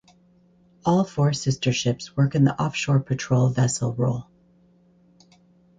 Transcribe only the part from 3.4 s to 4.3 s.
vessel role.